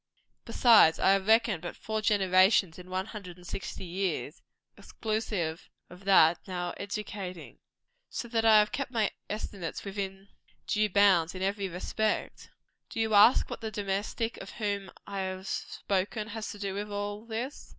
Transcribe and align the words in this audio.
Besides, 0.45 0.97
I 0.97 1.11
have 1.11 1.27
reckoned 1.27 1.61
but 1.61 1.75
four 1.75 2.01
generations 2.01 2.79
in 2.79 2.89
one 2.89 3.05
hundred 3.05 3.37
and 3.37 3.45
sixty 3.45 3.85
years, 3.85 4.41
exclusive 4.75 5.69
of 5.91 6.05
that 6.05 6.39
now 6.47 6.73
educating. 6.77 7.59
So 8.09 8.27
that 8.29 8.43
I 8.43 8.57
have 8.57 8.71
kept 8.71 8.89
my 8.89 9.11
estimates 9.29 9.85
within 9.85 10.29
due 10.65 10.89
bounds 10.89 11.35
in 11.35 11.43
every 11.43 11.69
respect. 11.69 12.49
Do 12.89 12.99
you 12.99 13.13
ask 13.13 13.47
what 13.47 13.61
the 13.61 13.69
domestic 13.69 14.37
of 14.37 14.49
whom 14.53 14.89
I 15.05 15.19
have 15.19 15.45
spoken 15.45 16.29
has 16.29 16.49
to 16.49 16.57
do 16.57 16.73
with 16.73 16.89
all 16.91 17.23
this? 17.27 17.69